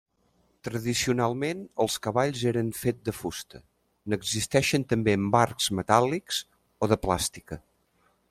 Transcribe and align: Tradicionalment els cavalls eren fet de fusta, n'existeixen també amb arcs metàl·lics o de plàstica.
Tradicionalment 0.67 1.59
els 1.85 1.97
cavalls 2.07 2.41
eren 2.51 2.71
fet 2.77 3.03
de 3.09 3.13
fusta, 3.17 3.61
n'existeixen 4.13 4.87
també 4.95 5.15
amb 5.19 5.39
arcs 5.43 5.71
metàl·lics 5.81 6.43
o 6.87 6.93
de 6.95 6.99
plàstica. 7.07 7.63